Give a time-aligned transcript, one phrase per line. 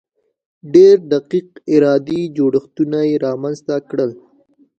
[0.73, 4.11] ډېر دقیق اداري جوړښتونه یې رامنځته کړل.